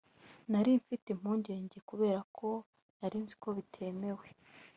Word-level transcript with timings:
Nari 0.51 0.71
mfite 0.81 1.07
impungenge 1.11 1.77
kubera 1.89 2.19
ko 2.37 2.49
nari 2.99 3.17
nzi 3.23 3.35
ko 3.41 3.49
bitemewe 3.57 4.27